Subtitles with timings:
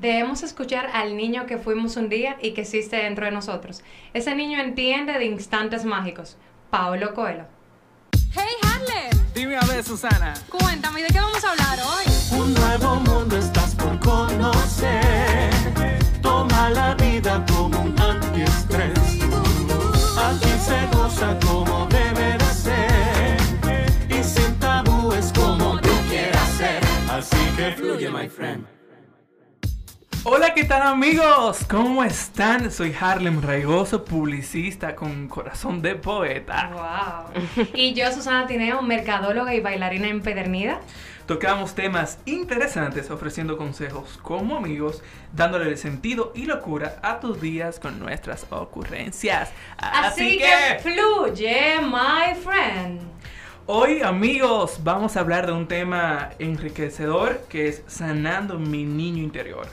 [0.00, 3.82] Debemos escuchar al niño que fuimos un día y que existe dentro de nosotros.
[4.14, 6.38] Ese niño entiende de instantes mágicos.
[6.70, 7.44] Pablo Coelho.
[8.32, 9.10] Hey, Harlem.
[9.34, 10.32] Dime a ver, Susana.
[10.48, 12.40] Cuéntame, ¿de qué vamos a hablar hoy?
[12.40, 15.50] Un nuevo mundo estás por conocer.
[16.22, 18.98] Toma la vida como un antiestrés.
[20.16, 23.36] Aquí se goza como debe de ser.
[24.08, 26.80] Y sin tabúes como tú quieras ser.
[27.10, 28.79] Así que fluye, my friend.
[30.22, 31.64] Hola, ¿qué tal amigos?
[31.66, 32.70] ¿Cómo están?
[32.70, 36.70] Soy Harlem Raigoso, publicista con corazón de poeta.
[36.74, 37.66] Wow.
[37.72, 40.82] Y yo, Susana Tineo, mercadóloga y bailarina empedernida.
[41.24, 45.02] Tocamos temas interesantes ofreciendo consejos como amigos,
[45.32, 49.50] dándole sentido y locura a tus días con nuestras ocurrencias.
[49.78, 53.00] Así, que, fluye, my friend.
[53.64, 59.66] Hoy amigos vamos a hablar de un tema enriquecedor que es sanando mi niño interior.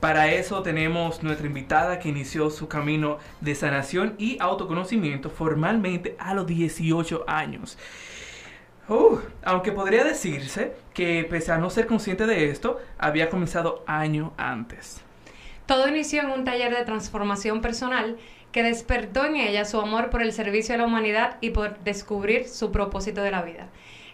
[0.00, 6.34] Para eso tenemos nuestra invitada que inició su camino de sanación y autoconocimiento formalmente a
[6.34, 7.76] los 18 años.
[8.88, 14.32] Uh, aunque podría decirse que pese a no ser consciente de esto, había comenzado año
[14.36, 15.02] antes.
[15.66, 18.16] Todo inició en un taller de transformación personal
[18.52, 22.48] que despertó en ella su amor por el servicio a la humanidad y por descubrir
[22.48, 23.68] su propósito de la vida.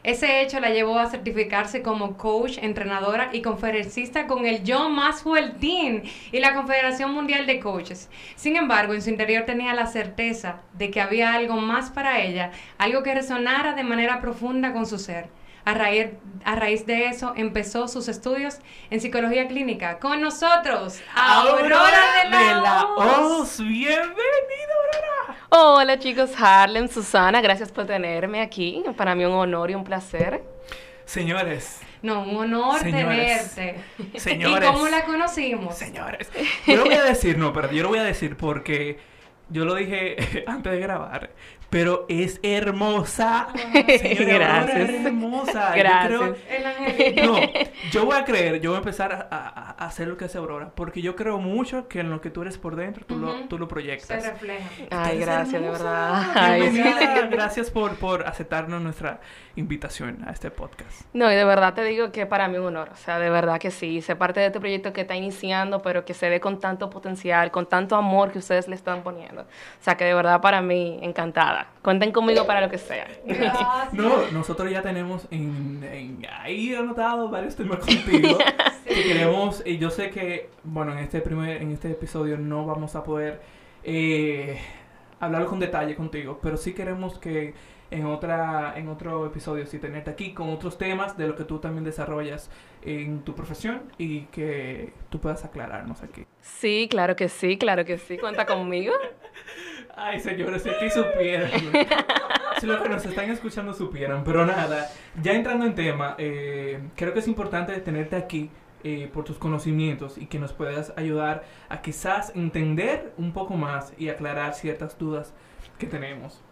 [0.04, 5.54] Ese hecho la llevó a certificarse como coach, entrenadora y conferencista con el John Maxwell
[5.54, 8.10] Team y la Confederación Mundial de Coaches.
[8.36, 12.50] Sin embargo, en su interior tenía la certeza de que había algo más para ella,
[12.76, 15.30] algo que resonara de manera profunda con su ser.
[15.66, 16.08] A raíz,
[16.44, 18.58] a raíz de eso empezó sus estudios
[18.90, 19.98] en psicología clínica.
[19.98, 21.90] Con nosotros, Aurora,
[22.24, 22.86] de la.
[23.58, 25.38] Bienvenida, Aurora.
[25.48, 28.82] Hola chicos, Harlem, Susana, gracias por tenerme aquí.
[28.96, 30.42] Para mí un honor y un placer.
[31.06, 33.54] Señores, No, un honor Señores.
[33.54, 34.18] tenerte.
[34.18, 34.68] Señores.
[34.68, 35.76] ¿Y cómo la conocimos?
[35.78, 36.30] señores.
[36.66, 38.98] Yo lo voy a decir, no, pero yo lo voy a decir porque
[39.48, 41.30] yo lo dije antes de grabar,
[41.74, 43.48] pero es hermosa.
[43.98, 44.90] Señora, Gracias.
[44.90, 45.70] es hermosa.
[45.74, 46.06] Yo Gracias.
[46.06, 47.26] creo- El angelito.
[47.26, 47.38] No,
[47.90, 50.38] yo voy a creer, yo voy a empezar a, a- a hacer lo que hace
[50.38, 53.30] Aurora, porque yo creo mucho que en lo que tú eres por dentro, tú, lo,
[53.34, 53.48] Ujú.
[53.48, 54.24] tú lo Se proyectas.
[54.24, 54.68] refleja.
[54.92, 55.82] Ay, gracias, de hermosa.
[55.84, 56.32] verdad.
[56.36, 56.82] Ay, sí.
[57.30, 59.18] Gracias por, por aceptarnos nuestra
[59.56, 61.02] invitación a este podcast.
[61.12, 62.90] No, y de verdad te digo que para mí un honor.
[62.92, 64.00] O sea, de verdad que sí.
[64.00, 67.50] Ser parte de este proyecto que está iniciando, pero que se ve con tanto potencial,
[67.50, 69.42] con tanto amor que ustedes le están poniendo.
[69.42, 69.46] O
[69.80, 71.63] sea, que de verdad para mí, encantada.
[71.82, 73.06] Cuenten conmigo para lo que sea.
[73.92, 78.38] No, nosotros ya tenemos en, en- ahí anotado varios temas contigo
[78.86, 82.96] que queremos, y yo sé que, bueno, en este primer, en este episodio no vamos
[82.96, 83.40] a poder
[83.82, 84.58] eh,
[85.20, 87.52] hablar con detalle contigo, pero sí queremos que
[87.90, 91.58] en otra, en otro episodio sí tenerte aquí con otros temas de lo que tú
[91.58, 92.50] también desarrollas
[92.82, 96.24] en tu profesión y que tú puedas aclararnos aquí.
[96.40, 98.16] Sí, claro que sí, claro que sí.
[98.16, 98.94] Cuenta conmigo.
[99.96, 101.50] Ay, señores, si aquí supieran.
[102.60, 104.24] si los que nos están escuchando supieran.
[104.24, 104.88] Pero nada,
[105.22, 108.50] ya entrando en tema, eh, creo que es importante tenerte aquí
[108.82, 113.92] eh, por tus conocimientos y que nos puedas ayudar a quizás entender un poco más
[113.98, 115.32] y aclarar ciertas dudas
[115.78, 116.42] que tenemos.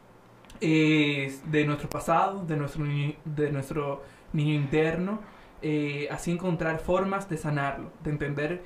[0.61, 5.21] Eh, de nuestro pasado, de nuestro, ni- de nuestro niño interno,
[5.61, 8.63] eh, así encontrar formas de sanarlo, de entender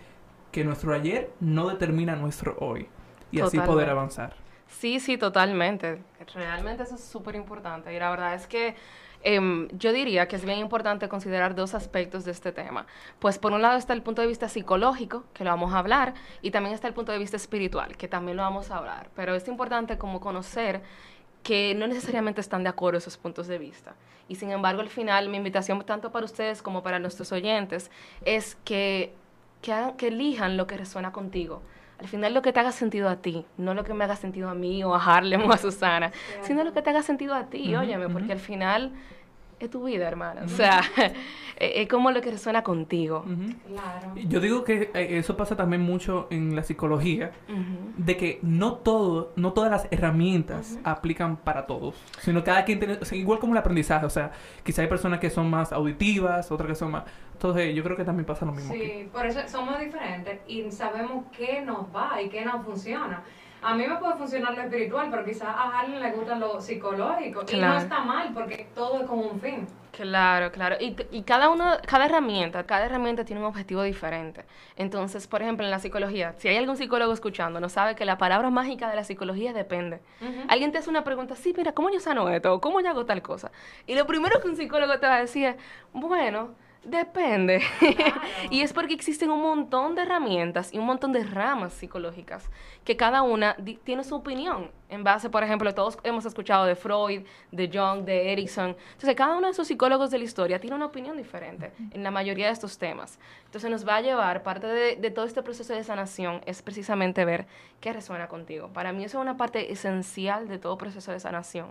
[0.53, 2.89] que nuestro ayer no determina nuestro hoy
[3.33, 3.91] y así poder Totalmente.
[3.91, 4.46] avanzar.
[4.69, 6.03] Sí, sí, totalmente.
[6.35, 7.95] Realmente eso es súper importante.
[7.95, 8.75] Y la verdad es que
[9.23, 12.87] em, yo diría que es bien importante considerar dos aspectos de este tema.
[13.19, 16.15] Pues por un lado está el punto de vista psicológico, que lo vamos a hablar,
[16.43, 19.09] y también está el punto de vista espiritual, que también lo vamos a hablar.
[19.15, 20.83] Pero es importante como conocer
[21.43, 23.95] que no necesariamente están de acuerdo esos puntos de vista.
[24.29, 27.91] Y sin embargo, al final, mi invitación tanto para ustedes como para nuestros oyentes
[28.25, 29.15] es que,
[29.63, 31.63] que, que elijan lo que resuena contigo.
[31.99, 34.51] Al final lo que te haga sentido a ti, no lo que me haga sentido
[34.51, 36.13] a mí o a Harlem o a Susana,
[36.43, 38.93] sino lo que te haga sentido a ti, Ujú, óyeme, porque al final
[39.59, 40.43] es tu vida, hermana.
[40.45, 41.13] O sea, es
[41.57, 43.25] es como lo que resuena contigo.
[43.27, 43.55] Ujú.
[43.69, 44.13] Claro.
[44.29, 47.93] Yo digo que eh, eso pasa también mucho en la psicología, Ujú.
[47.97, 52.95] de que no todo, no todas las herramientas aplican para todos, sino cada quien tiene,
[53.01, 54.33] o sea, igual como el aprendizaje, o sea,
[54.63, 58.05] quizá hay personas que son más auditivas, otras que son más, entonces yo creo que
[58.05, 58.83] también pasa lo mismo aquí.
[58.83, 63.23] Sí, por eso somos diferentes y sabemos qué nos va y qué nos funciona.
[63.67, 67.43] A mí me puede funcionar lo espiritual, pero quizás a Harlem le gusta lo psicológico.
[67.51, 69.67] Y no está mal, porque todo es con un fin.
[69.91, 70.77] Claro, claro.
[70.79, 74.45] Y, y cada uno, cada herramienta, cada herramienta tiene un objetivo diferente.
[74.77, 78.19] Entonces, por ejemplo, en la psicología, si hay algún psicólogo escuchando, no sabe que la
[78.19, 80.01] palabra mágica de la psicología depende.
[80.47, 82.55] Alguien te hace una pregunta, sí, mira, ¿cómo yo sano esto?
[82.55, 83.51] ¿O ¿Cómo yo hago tal cosa?
[83.89, 85.57] Y lo primero que un psicólogo te va a decir es,
[85.93, 86.55] bueno,
[86.87, 87.61] Depende.
[88.51, 92.49] y es porque existen un montón de herramientas y un montón de ramas psicológicas
[92.85, 97.23] que cada una tiene su opinión en base, por ejemplo, todos hemos escuchado de Freud,
[97.51, 98.77] de Jung, de Erickson.
[98.93, 102.13] Entonces, cada uno de esos psicólogos de la historia tiene una opinión diferente en la
[102.13, 103.19] mayoría de estos temas.
[103.47, 107.25] Entonces, nos va a llevar, parte de, de todo este proceso de sanación es precisamente
[107.25, 107.47] ver
[107.81, 108.69] qué resuena contigo.
[108.69, 111.71] Para mí eso es una parte esencial de todo proceso de sanación.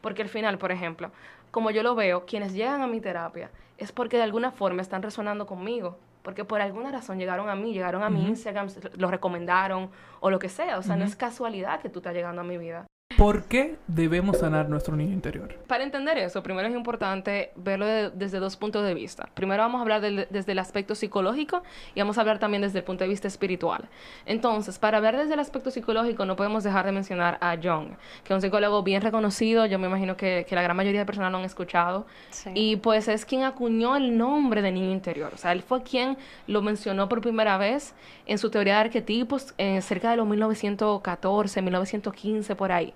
[0.00, 1.10] Porque al final, por ejemplo,
[1.50, 5.02] como yo lo veo, quienes llegan a mi terapia es porque de alguna forma están
[5.02, 5.98] resonando conmigo.
[6.22, 8.66] Porque por alguna razón llegaron a mí, llegaron a mi Instagram,
[8.96, 10.76] lo recomendaron o lo que sea.
[10.78, 12.84] O sea, no es casualidad que tú estás llegando a mi vida.
[13.16, 15.54] ¿Por qué debemos sanar nuestro niño interior?
[15.66, 19.28] Para entender eso, primero es importante verlo de- desde dos puntos de vista.
[19.34, 21.62] Primero vamos a hablar desde el aspecto psicológico
[21.94, 23.88] y vamos a hablar también desde el punto de vista espiritual.
[24.26, 27.88] Entonces, para hablar desde el aspecto psicológico, no podemos dejar de mencionar a Jung,
[28.22, 29.64] que es un psicólogo bien reconocido.
[29.66, 32.06] Yo me imagino que, que la gran mayoría de personas lo han escuchado.
[32.30, 32.50] Sí.
[32.54, 35.32] Y pues es quien acuñó el nombre de niño interior.
[35.34, 37.94] O sea, él fue quien lo mencionó por primera vez
[38.26, 42.92] en su teoría de arquetipos eh, cerca de los 1914, 1915, por ahí.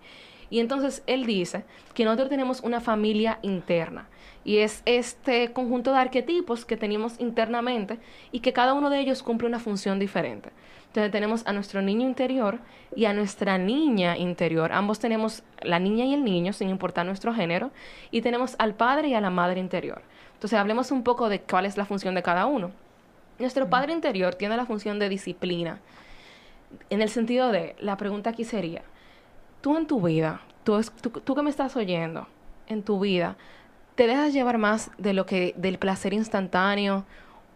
[0.50, 1.64] Y entonces él dice
[1.94, 4.08] que nosotros tenemos una familia interna.
[4.44, 7.98] Y es este conjunto de arquetipos que tenemos internamente
[8.32, 10.50] y que cada uno de ellos cumple una función diferente.
[10.88, 12.58] Entonces tenemos a nuestro niño interior
[12.96, 14.72] y a nuestra niña interior.
[14.72, 17.70] Ambos tenemos la niña y el niño, sin importar nuestro género,
[18.10, 20.02] y tenemos al padre y a la madre interior.
[20.34, 22.72] Entonces hablemos un poco de cuál es la función de cada uno.
[23.38, 25.78] Nuestro padre interior tiene la función de disciplina,
[26.88, 28.82] en el sentido de, la pregunta aquí sería,
[29.60, 32.26] tú en tu vida, tú, es- tú, tú que me estás oyendo,
[32.66, 33.36] en tu vida,
[33.94, 37.04] ¿te dejas llevar más de lo que, del placer instantáneo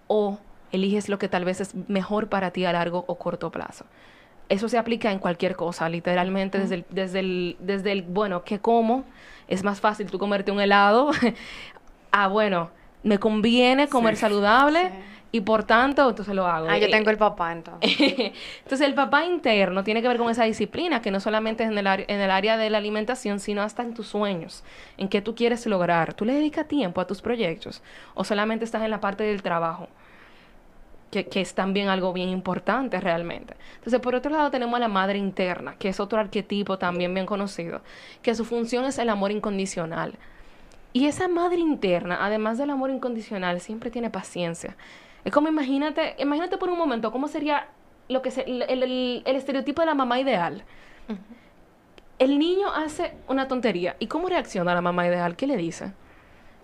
[0.09, 0.39] o
[0.73, 3.85] eliges lo que tal vez es mejor para ti a largo o corto plazo?
[4.49, 8.59] Eso se aplica en cualquier cosa, literalmente, desde el, desde el, desde el, bueno, ¿qué
[8.59, 9.05] como?
[9.49, 11.11] Es más fácil tú comerte un helado.
[12.13, 12.71] ah, bueno,
[13.03, 14.21] me conviene comer Sí.
[14.21, 14.95] saludable Sí.
[15.37, 16.69] Y por tanto, entonces lo hago.
[16.71, 17.91] Ah, yo Eh, tengo el papá entonces.
[18.63, 21.77] entonces el papá interno tiene que ver con esa disciplina, que no solamente es en
[21.79, 24.63] el, área- en el área de la alimentación, sino hasta en tus sueños,
[24.97, 26.15] en qué tú quieres lograr.
[26.15, 27.83] ¿Tú le dedicas tiempo a tus proyectos
[28.15, 29.89] o solamente estás en la parte del trabajo?
[31.11, 33.55] Que, que es también algo bien importante realmente.
[33.77, 37.27] Entonces, por otro lado, tenemos a la madre interna, que es otro arquetipo también bien
[37.27, 37.83] conocido,
[38.23, 40.15] que su función es el amor incondicional.
[40.93, 44.77] Y esa madre interna, además del amor incondicional, siempre tiene paciencia.
[45.25, 47.69] Es como imagínate, imagínate por un momento cómo sería
[48.09, 50.65] lo que se- el, el- el estereotipo de la mamá ideal.
[52.19, 53.97] El niño hace una tontería.
[53.99, 55.37] ¿Y cómo reacciona la mamá ideal?
[55.37, 55.93] ¿Qué le dice?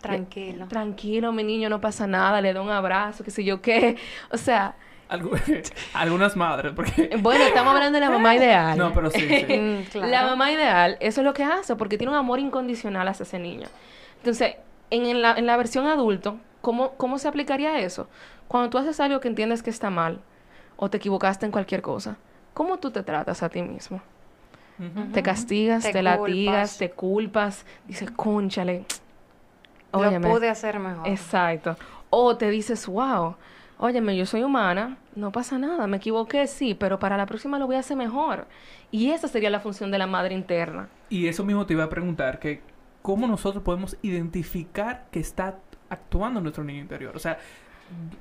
[0.00, 0.66] Tranquilo.
[0.68, 3.96] Tranquilo, mi niño, no pasa nada, le da un abrazo, qué sé yo qué.
[4.30, 4.76] O sea,
[5.10, 7.10] Algu- algunas madres, porque...
[7.20, 8.78] bueno, estamos hablando de la mamá ideal.
[8.78, 9.44] No, pero sí, sí.
[9.58, 10.08] Mm, claro.
[10.08, 13.38] La mamá ideal, eso es lo que hace, porque tiene un amor incondicional hacia ese
[13.40, 13.66] niño.
[14.18, 14.54] Entonces,
[14.90, 18.08] en, en la, en la versión adulto, ¿cómo, ¿cómo se aplicaría eso?
[18.50, 20.18] Cuando tú haces algo que entiendes que está mal,
[20.76, 22.16] o te equivocaste en cualquier cosa,
[22.52, 24.02] ¿cómo tú te tratas a ti mismo?
[25.12, 28.86] Te castigas, te, Te latigas, te culpas, dices, cónchale.
[29.92, 30.28] Lo óyeme".
[30.28, 31.06] pude hacer mejor.
[31.06, 31.76] Exacto.
[32.10, 33.36] O te dices, wow,
[33.78, 37.68] óyeme, yo soy humana, no pasa nada, me equivoqué, sí, pero para la próxima lo
[37.68, 38.48] voy a hacer mejor.
[38.90, 40.88] Y esa sería la función de la madre interna.
[41.08, 42.62] Y eso mismo te iba a preguntar, que
[43.00, 47.14] cómo nosotros podemos identificar que está actuando nuestro niño interior.
[47.14, 47.38] O sea,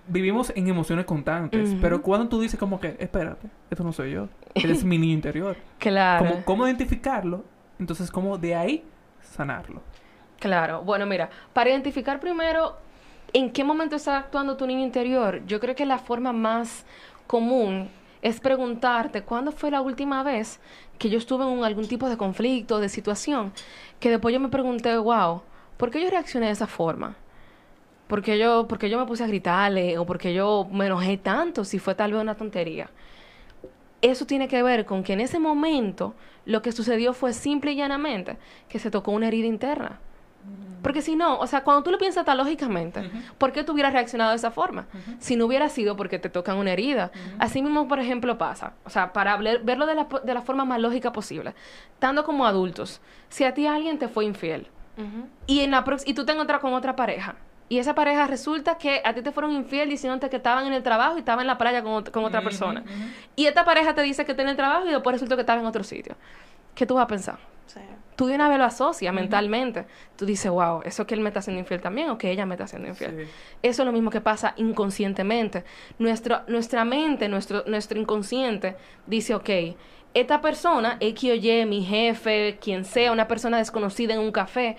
[0.07, 4.27] vivimos en emociones constantes, pero cuando tú dices como que, espérate, esto no soy yo,
[4.55, 5.55] él es mi niño interior.
[5.77, 6.25] Claro.
[6.25, 7.43] ¿Cómo, ¿Cómo identificarlo?
[7.79, 8.83] Entonces, ¿cómo de ahí
[9.21, 9.81] sanarlo?
[10.39, 10.81] Claro.
[10.83, 12.77] Bueno, mira, para identificar primero
[13.33, 16.85] en qué momento está actuando tu niño interior, yo creo que la forma más
[17.27, 17.89] común
[18.21, 20.59] es preguntarte cuándo fue la última vez
[20.97, 23.53] que yo estuve en un- algún tipo de conflicto, de situación,
[23.99, 25.41] que después yo me pregunté, wow,
[25.77, 27.15] ¿por qué yo reaccioné de esa forma?
[28.09, 31.77] Porque yo, porque yo me puse a gritarle o porque yo me enojé tanto si
[31.77, 32.89] fue tal vez una tontería.
[34.01, 37.75] Eso tiene que ver con que en ese momento lo que sucedió fue simple y
[37.75, 38.37] llanamente
[38.67, 39.99] que se tocó una herida interna.
[40.81, 43.93] Porque si no, o sea, cuando tú lo piensas tan lógicamente, ¿por qué tú hubieras
[43.93, 44.87] reaccionado de esa forma?
[45.19, 47.11] Si no hubiera sido porque te tocan una herida.
[47.37, 48.73] Así mismo, por ejemplo, pasa.
[48.85, 51.53] O sea, para verlo de la, de la forma más lógica posible.
[51.99, 54.67] Tanto como adultos, si a ti alguien te fue infiel,
[55.45, 57.35] y, en la y tú te encuentras con otra pareja.
[57.69, 60.81] Y esa pareja resulta que a ti te fueron infiel diciéndote que estaban en el
[60.83, 62.83] trabajo y estaban en la playa con, ot- con otra persona.
[63.35, 65.59] Y esta pareja te dice que está en el trabajo y después resulta que estaba
[65.61, 66.15] en otro sitio.
[66.73, 67.37] ¿Qué tú vas a pensar?
[67.67, 67.79] Sí.
[68.15, 69.85] Tú de una vez lo asocias mentalmente.
[70.17, 72.55] Tú dices, wow, eso que él me está haciendo infiel también o que ella me
[72.55, 73.25] está haciendo infiel.
[73.27, 73.31] Sí.
[73.61, 75.63] Eso es lo mismo que pasa inconscientemente.
[75.99, 79.49] Nuestro, nuestra mente, nuestro, nuestro inconsciente dice, ok,
[80.15, 84.75] esta persona, X o Y, mi jefe, quien sea, una persona desconocida en un café,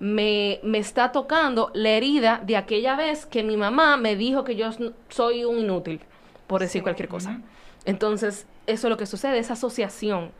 [0.00, 4.56] me, me está tocando la herida de aquella vez que mi mamá me dijo que
[4.56, 4.70] yo
[5.08, 6.00] soy un inútil,
[6.46, 7.40] por decir cualquier cosa.
[7.84, 10.30] Entonces, eso es lo que sucede, esa asociación.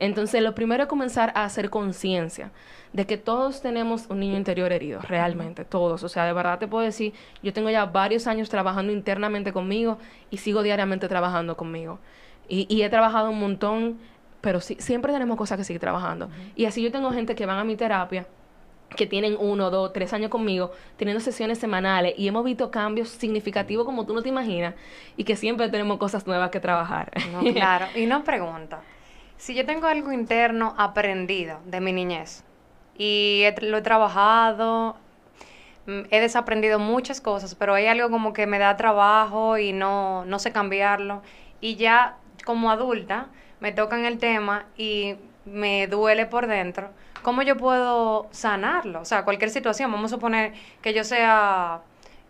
[0.00, 2.50] Entonces, lo primero es comenzar a hacer conciencia
[2.92, 6.02] de que todos tenemos un niño interior herido, realmente, todos.
[6.02, 9.98] O sea, de verdad te puedo decir, yo tengo ya varios años trabajando internamente conmigo
[10.30, 12.00] y sigo diariamente trabajando conmigo.
[12.48, 13.98] Y, y he trabajado un montón,
[14.40, 16.28] pero sí, siempre tenemos cosas que seguir trabajando.
[16.56, 18.26] Y así yo tengo gente que van a mi terapia
[18.96, 23.84] que tienen uno, dos, tres años conmigo, teniendo sesiones semanales y hemos visto cambios significativos
[23.84, 24.74] como tú no te imaginas
[25.16, 27.10] y que siempre tenemos cosas nuevas que trabajar.
[27.32, 27.86] No, claro.
[27.96, 28.80] Y no pregunta.
[29.36, 32.44] Si yo tengo algo interno aprendido de mi niñez
[32.96, 34.96] y he- lo he trabajado,
[35.86, 40.24] mm, he desaprendido muchas cosas, pero hay algo como que me da trabajo y no,
[40.24, 41.22] no sé cambiarlo.
[41.60, 43.26] Y ya como adulta
[43.60, 46.90] me tocan el tema y me duele por dentro.
[47.22, 49.00] ¿Cómo yo puedo sanarlo?
[49.00, 49.90] O sea, cualquier situación.
[49.90, 51.80] Vamos a suponer que yo sea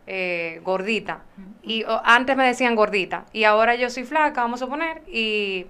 [0.07, 1.23] eh, gordita.
[1.63, 3.25] Y o, antes me decían gordita.
[3.33, 5.03] Y ahora yo soy flaca, vamos a suponer.
[5.09, 5.67] Y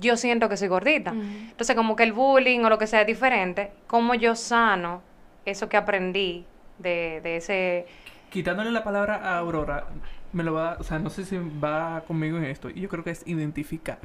[0.00, 1.10] yo siento que soy gordita.
[1.10, 3.72] Entonces, como que el bullying o lo que sea es diferente.
[3.86, 5.02] ¿Cómo yo sano
[5.44, 6.46] eso que aprendí
[6.78, 7.86] de, de ese...
[8.30, 9.86] Quitándole la palabra a Aurora,
[10.32, 12.70] me lo va, o sea, no sé si va conmigo en esto.
[12.70, 13.98] Y yo creo que es identificar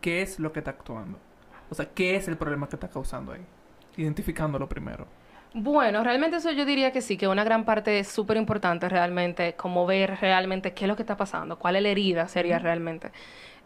[0.00, 1.18] qué es lo que está actuando.
[1.74, 3.44] O sea, qué es el problema que está causando ahí.
[3.96, 5.08] Identificándolo primero.
[5.54, 9.54] Bueno, realmente eso yo diría que sí, que una gran parte es súper importante realmente,
[9.54, 13.10] como ver realmente qué es lo que está pasando, cuál es la herida sería realmente.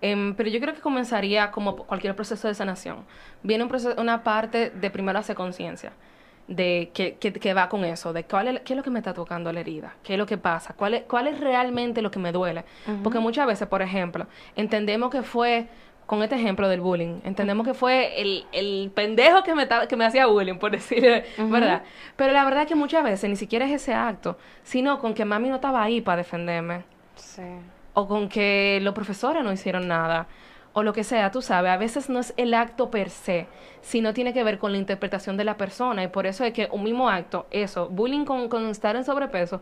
[0.01, 3.05] Em, pero yo creo que comenzaría como cualquier proceso de sanación.
[3.43, 5.93] Viene un proceso, una parte de primero hacer conciencia
[6.49, 8.99] de que, que, que va con eso, de cuál es, qué es lo que me
[8.99, 12.11] está tocando la herida, qué es lo que pasa, cuál es, cuál es realmente lo
[12.11, 12.65] que me duele.
[13.05, 15.69] Porque muchas veces, por ejemplo, entendemos que fue,
[16.09, 20.07] con este ejemplo del bullying, entendemos que fue el, el pendejo que me, que me
[20.07, 21.83] hacía bullying, por decir, ¿verdad?
[22.17, 25.27] Pero la verdad es que muchas veces ni siquiera es ese acto, sino con que
[25.27, 26.83] mami no estaba ahí para defenderme.
[27.15, 27.43] Sí.
[27.93, 30.29] o con que los profesores no hicieron nada,
[30.73, 33.49] o lo que sea, tú sabes, a veces no es el acto per se,
[33.83, 36.69] sino tiene que ver con la interpretación de la persona, y por eso es que
[36.73, 39.61] un mismo acto, eso, bullying con, con estar en sobrepeso,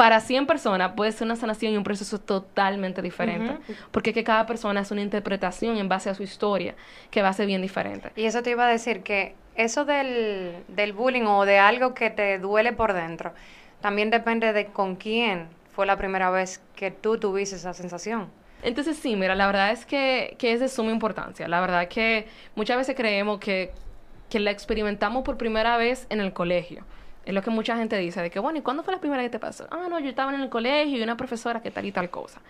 [0.00, 3.58] para 100 personas puede ser una sanación y un proceso totalmente diferente,
[3.90, 6.74] porque es que cada persona es una interpretación en base a su historia,
[7.10, 8.10] que va a ser bien diferente.
[8.16, 12.08] Y eso te iba a decir que eso del, del bullying o de algo que
[12.08, 13.34] te duele por dentro,
[13.82, 18.30] también depende de con quién fue la primera vez que tú tuviste esa sensación.
[18.62, 21.46] Entonces sí, mira, la verdad es que, que es de suma importancia.
[21.46, 23.70] La verdad que muchas veces creemos que,
[24.30, 26.86] que la experimentamos por primera vez en el colegio.
[27.24, 29.30] Es lo que mucha gente dice, de que, bueno, ¿y cuándo fue la primera que
[29.30, 29.66] te pasó?
[29.70, 32.40] Ah, no, yo estaba en el colegio y una profesora que tal y tal cosa.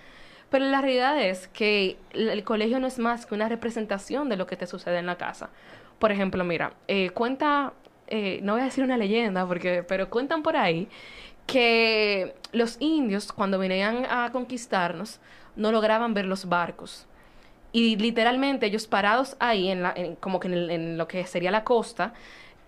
[0.51, 4.47] Pero la realidad es que el, colegio no es más que una representación de lo
[4.47, 5.51] que te sucede en la casa.
[5.99, 7.73] Por ejemplo, mira, eh, cuenta,
[8.09, 10.89] eh, no voy a decir una leyenda, porque, pero cuentan por ahí
[11.47, 15.21] que los indios, cuando venían a conquistarnos,
[15.57, 17.07] no lograban ver los barcos.
[17.73, 22.13] Y literalmente ellos parados ahí, en la, como que en lo que sería la costa,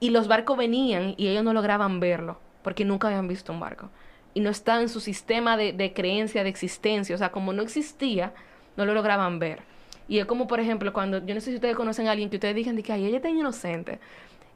[0.03, 3.89] y los barcos venían y ellos no lograban verlo, porque nunca habían visto un barco.
[4.35, 7.15] Y no estaba en su sistema de, de creencia, de existencia.
[7.15, 8.33] O sea, como no existía,
[8.77, 9.61] no lo lograban ver.
[10.09, 12.37] Y es como, por ejemplo, cuando, yo no sé si ustedes conocen a alguien que
[12.37, 14.01] ustedes digan de que, ay, ella está inocente.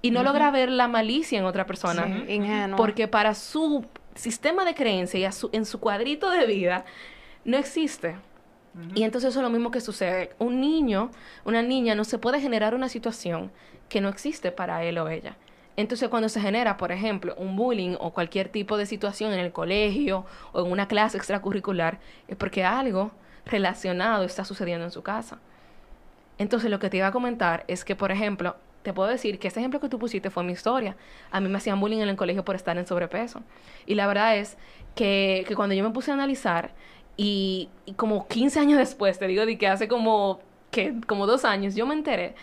[0.03, 2.05] Y no logra ver la malicia en otra persona.
[2.27, 2.77] Sí, ingenuo.
[2.77, 6.85] Porque para su sistema de creencia y a su- en su cuadrito de vida,
[7.45, 8.17] no existe.
[8.95, 10.31] Y entonces eso es lo mismo que sucede.
[10.39, 11.11] Un niño,
[11.45, 13.51] una niña, no se puede generar una situación
[13.89, 15.37] que no existe para él o ella.
[15.77, 19.53] Entonces cuando se genera, por ejemplo, un bullying o cualquier tipo de situación en el
[19.53, 23.11] colegio o en una clase extracurricular, es porque algo
[23.45, 25.39] relacionado está sucediendo en su casa.
[26.39, 29.49] Entonces lo que te iba a comentar es que, por ejemplo, te puedo decir que
[29.49, 30.97] ese ejemplo que tú pusiste fue mi historia.
[31.31, 33.43] A mí me hacían bullying en el colegio por estar en sobrepeso.
[33.85, 34.57] Y la verdad es
[34.95, 36.73] que, que cuando yo me puse a analizar
[37.17, 40.41] y, como 15 años después, te digo de que hace como,
[40.71, 42.35] que, como dos años, yo me enteré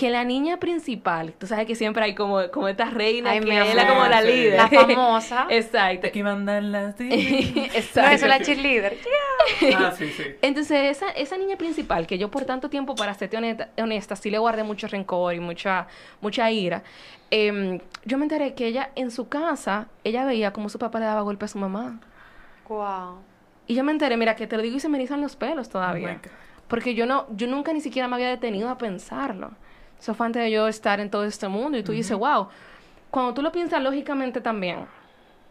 [0.00, 3.68] que la niña principal, tú sabes que siempre hay como, como esta reina Ay, que
[3.68, 4.56] es la, como la líder.
[4.56, 5.46] La famosa.
[5.50, 6.06] Exacto.
[6.06, 6.98] Aquí mandan las...
[7.00, 8.10] No, Exacto.
[8.10, 8.96] eso es la cheerleader.
[9.76, 10.22] ah, sí, sí.
[10.40, 14.30] Entonces, esa, esa niña principal, que yo por tanto tiempo, para serte honesta, honesta sí
[14.30, 15.86] le guardé mucho rencor y mucha,
[16.22, 16.82] mucha ira,
[17.30, 21.04] em, yo me enteré que ella en su casa, ella veía como su papá le
[21.04, 22.00] daba golpe a su mamá.
[22.70, 23.18] Wow.
[23.66, 25.68] Y yo me enteré, mira, que te lo digo y se me erizan los pelos
[25.68, 26.14] Oh todavía.
[26.14, 26.30] God.
[26.68, 29.50] Porque yo no, yo nunca ni siquiera me había detenido a pensarlo.
[30.00, 31.76] Eso fue antes de yo estar en todo este mundo.
[31.78, 32.48] Y tú dices, wow,
[33.10, 34.86] cuando tú lo piensas lógicamente también,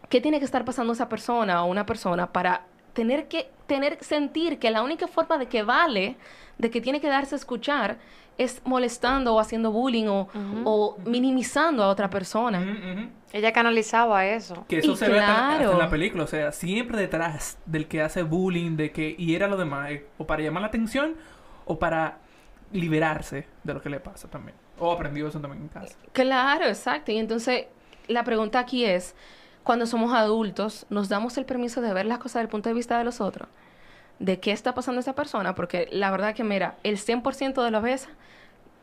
[0.10, 2.64] ¿qué tiene que estar pasando esa persona o una persona para
[2.94, 6.18] tener que tener sentir que la única forma de que vale,
[6.58, 7.98] de que tiene que darse a escuchar
[8.40, 10.28] es molestando o haciendo bullying o,
[10.66, 12.60] o minimizando a otra persona.
[12.62, 12.70] Ujú,
[13.02, 13.10] ujú.
[13.32, 14.66] Ella canalizaba eso.
[14.68, 15.72] Que eso Y se ve hasta- hasta claro.
[15.74, 19.50] en la película, o sea, siempre detrás del que hace bullying, de que hiera a
[19.50, 21.16] los demás, eh, o para llamar la atención,
[21.66, 22.18] o para
[22.72, 24.56] liberarse de lo que le pasa también.
[24.80, 25.96] O aprendió eso también en casa.
[26.14, 27.12] Claro, exacto.
[27.12, 27.66] Y entonces
[28.08, 29.16] la pregunta aquí es,
[29.64, 32.76] cuando somos adultos, ¿nos damos el permiso de ver las cosas desde el punto de
[32.76, 33.48] vista de los otros?
[34.20, 35.56] ¿De qué está pasando esa persona?
[35.56, 38.10] Porque la verdad que, mira, el 100% de las veces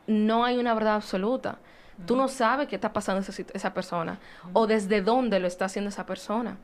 [0.07, 1.59] no hay una verdad absoluta.
[2.05, 4.19] Tú no sabes qué está pasando esa, persona
[4.53, 6.57] o desde dónde lo está haciendo esa persona.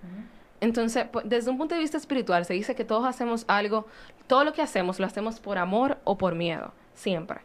[0.61, 3.87] Entonces, pues, desde un punto de vista espiritual, se dice que todos hacemos algo,
[4.27, 7.39] todo lo que hacemos lo hacemos por amor o por miedo, siempre.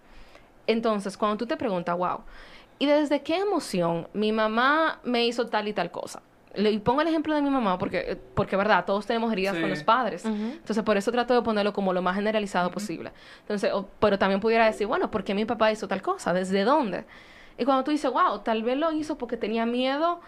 [0.67, 2.21] Entonces, cuando tú te preguntas, wow,
[2.79, 6.23] ¿y desde qué emoción mi mamá me hizo tal y tal cosa?
[6.55, 9.61] Le y pongo el ejemplo de mi mamá porque, porque verdad, todos tenemos heridas Sí.
[9.61, 10.25] con los padres.
[10.25, 13.13] Entonces, por eso trato de ponerlo como lo más generalizado posible.
[13.41, 16.33] Entonces, o- pero también pudiera decir, bueno, ¿por qué mi papá hizo tal cosa?
[16.33, 17.05] ¿Desde dónde?
[17.59, 20.21] Y cuando tú dices, wow, tal vez lo hizo porque tenía miedo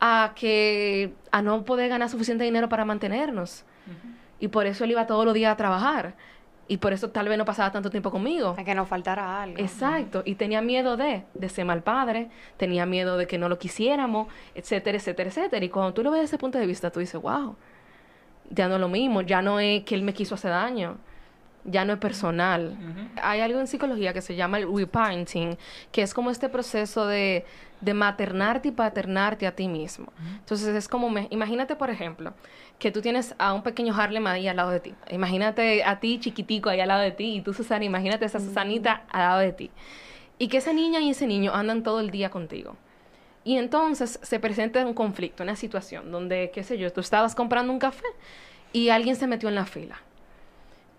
[0.00, 3.64] a que a no poder ganar suficiente dinero para mantenernos.
[4.40, 6.14] Y por eso él iba todos los días a trabajar.
[6.68, 8.54] Y por eso tal vez no pasaba tanto tiempo conmigo.
[8.58, 9.58] A que nos faltara algo.
[9.58, 13.58] Exacto, y tenía miedo de, de ser mal padre, tenía miedo de que no lo
[13.58, 15.64] quisiéramos, etcétera, etcétera, etcétera.
[15.64, 17.56] Y cuando tú lo ves desde ese punto de vista, tú dices, wow,
[18.50, 20.98] ya no es lo mismo, ya no es que él me quiso hacer daño,
[21.66, 22.76] ya no es personal.
[23.22, 25.58] Hay algo en psicología que se llama el reparenting,
[25.92, 27.44] que es como este proceso de,
[27.80, 30.12] de maternarte y paternarte a ti mismo.
[30.38, 32.34] Entonces es como, me- imagínate por ejemplo,
[32.78, 34.94] que tú tienes a un pequeño Harlem ahí al lado de ti.
[35.10, 39.02] Imagínate a ti chiquitico ahí al lado de ti y tú Susana, imagínate esa Susanita
[39.10, 39.70] al lado de ti.
[40.38, 42.76] Y que esa niña y ese niño andan todo el día contigo.
[43.44, 47.72] Y entonces se presenta un conflicto, una situación donde, qué sé yo, tú estabas comprando
[47.72, 48.04] un café
[48.72, 50.00] y alguien se metió en la fila.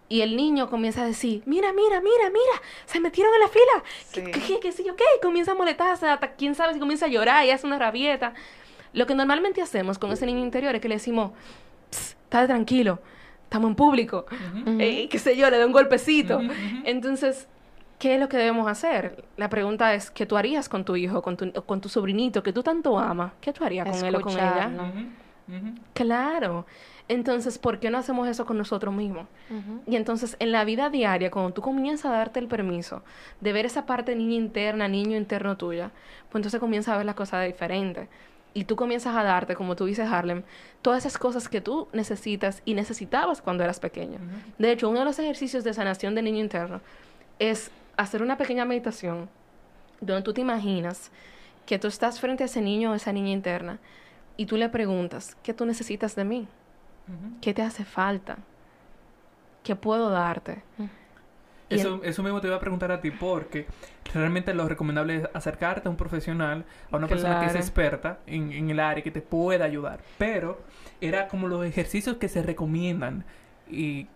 [0.09, 3.83] Y el niño comienza a decir, mira, mira, mira, mira, se metieron en la fila.
[4.07, 4.23] Sí.
[4.23, 5.03] ¿Qué, qué, qué qué?
[5.21, 8.33] Comienza a molestarse, hasta quién sabe si comienza a llorar y hace una rabieta.
[8.93, 11.31] Lo que normalmente hacemos con ese niño interior es que le decimos,
[11.91, 12.99] "Psst, estate tranquilo,
[13.43, 14.25] estamos en público.
[14.79, 16.39] Eh, qué sé yo, le doy un golpecito.
[16.85, 17.47] Entonces,
[17.99, 19.25] ¿qué es lo que debemos hacer?
[19.35, 22.53] La pregunta es, ¿qué tú harías con tu hijo, con tu, con tu sobrinito que
[22.53, 23.33] tú tanto amas?
[23.41, 24.69] ¿Qué tú harías con él o con ella?
[25.93, 26.65] Claro.
[27.09, 29.27] Entonces, ¿por qué no hacemos eso con nosotros mismos?
[29.85, 33.03] Y entonces, en la vida diaria, cuando tú comienzas a darte el permiso
[33.39, 35.91] de ver esa parte niña interna, niño interno tuya,
[36.29, 38.09] pues entonces comienzas a ver las cosas diferentes.
[38.53, 40.43] Y tú comienzas a darte, como tú dices, Harlem,
[40.81, 44.19] todas esas cosas que tú necesitas y necesitabas cuando eras pequeño.
[44.57, 46.81] De hecho, uno de los ejercicios de sanación de niño interno
[47.39, 49.29] es hacer una pequeña meditación
[50.01, 51.11] donde tú te imaginas
[51.65, 53.79] que tú estás frente a ese niño o esa niña interna
[54.37, 56.47] y tú le preguntas, ¿qué tú necesitas de mí?
[57.41, 58.37] ¿Qué te hace falta?
[59.63, 60.63] ¿Qué puedo darte?
[61.69, 63.67] Eso, eso mismo te iba a preguntar a ti, porque
[64.13, 68.53] realmente lo recomendable es acercarte a un profesional, a una persona que es experta en,
[68.53, 69.99] en el área, que te pueda ayudar.
[70.17, 70.61] Pero
[71.01, 73.25] era como los ejercicios que se recomiendan
[73.69, 74.07] y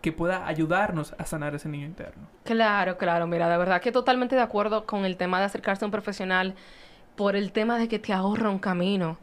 [0.00, 2.28] que pueda ayudarnos a sanar ese niño interno.
[2.44, 5.88] Claro, claro, mira, de verdad que totalmente de acuerdo con el tema de acercarse a
[5.88, 6.54] un profesional
[7.16, 9.18] por el tema de que te ahorra un camino.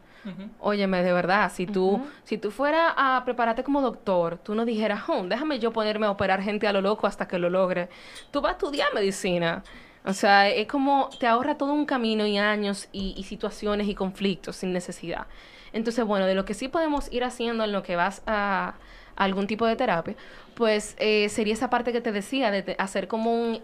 [0.60, 5.02] Óyeme, de verdad, si tú, si tú fueras a prepararte como doctor, tú no dijeras,
[5.08, 7.88] "Oh, déjame yo ponerme a operar gente a lo loco hasta que lo logre.
[8.30, 9.62] Tú vas a estudiar medicina.
[10.06, 13.94] O sea, es como te ahorra todo un camino y años y, y situaciones y
[13.94, 15.26] conflictos sin necesidad.
[15.72, 18.74] Entonces, bueno, de lo que sí podemos ir haciendo en lo que vas a,
[19.16, 20.14] a algún tipo de terapia,
[20.54, 23.60] pues eh, sería esa parte que te decía, de te- hacer como un,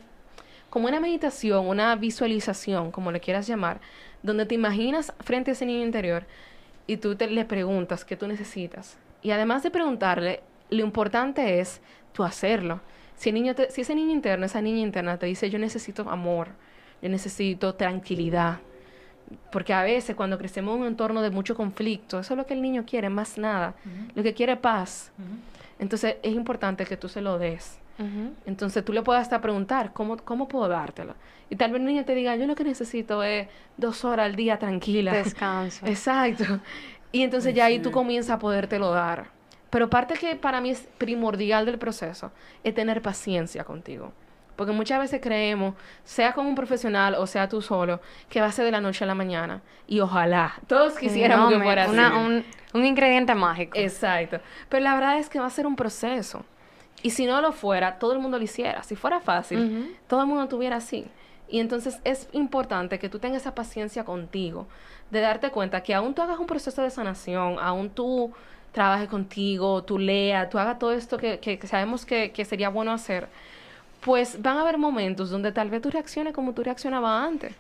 [0.71, 3.81] como una meditación, una visualización, como le quieras llamar,
[4.23, 6.25] donde te imaginas frente a ese niño interior
[6.87, 8.97] y tú te, le preguntas qué tú necesitas.
[9.23, 11.81] Y además de preguntarle, lo importante es
[12.13, 12.81] tú hacerlo.
[13.17, 16.09] Si, el niño te- si ese niño interno, esa niña interna te dice, yo necesito
[16.09, 16.49] amor,
[17.03, 18.59] yo necesito tranquilidad,
[19.53, 22.55] porque a veces cuando crecemos en un entorno de mucho conflicto, eso es lo que
[22.55, 23.75] el niño quiere, más nada.
[24.15, 25.13] Lo que quiere es paz.
[25.79, 27.79] Entonces es importante que tú se lo des.
[28.47, 31.15] Entonces tú le puedes hasta preguntar, ¿cómo, ¿cómo puedo dártelo?
[31.51, 34.37] Y tal vez el niño te diga, yo lo que necesito es dos horas al
[34.37, 35.13] día tranquila.
[35.13, 35.85] Descanso.
[35.87, 36.61] Exacto.
[37.13, 39.27] Y entonces ya ahí tú comienzas a podértelo dar.
[39.69, 42.33] Pero parte que para mí es primordial del proceso
[42.65, 44.13] es tener paciencia contigo.
[44.57, 48.53] Porque muchas veces creemos, sea con un profesional o sea tú solo, que va a
[48.53, 49.63] ser de la noche a la mañana.
[49.87, 52.45] Y ojalá, todos quisiéramos No, que fuera así.
[52.75, 53.79] un ingrediente mágico.
[53.79, 54.41] Exacto.
[54.69, 56.45] Pero la verdad es que va a ser un proceso.
[57.03, 58.83] Y si no lo fuera, todo el mundo lo hiciera.
[58.83, 61.07] Si fuera fácil, todo el mundo tuviera así.
[61.49, 64.67] Y entonces es importante que tú tengas esa paciencia contigo,
[65.11, 68.33] de darte cuenta que aún tú hagas un proceso de sanación, aún tú
[68.73, 73.29] trabaje contigo, tú leas, tú hagas todo esto que, sabemos que, que sería bueno hacer,
[74.01, 77.55] pues van a haber momentos donde tal vez tú reacciones como tú reaccionabas antes.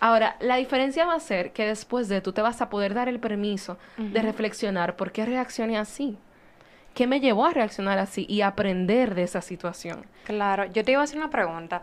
[0.00, 3.08] Ahora, la diferencia va a ser que después de tú te vas a poder dar
[3.08, 6.18] el permiso de reflexionar por qué reaccioné así.
[6.94, 8.24] ¿Qué me llevó a reaccionar así?
[8.28, 10.06] Y aprender de esa situación.
[10.24, 11.82] Claro, yo te iba a hacer una pregunta.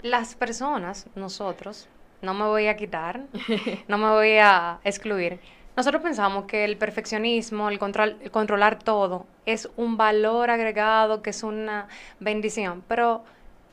[0.00, 1.88] Las personas, nosotros,
[2.22, 3.26] no me voy a quitar,
[3.88, 5.38] no me voy a excluir.
[5.76, 11.30] Nosotros pensamos que el perfeccionismo, el, control, el controlar todo, es un valor agregado, que
[11.30, 11.88] es una
[12.20, 12.82] bendición.
[12.88, 13.24] Pero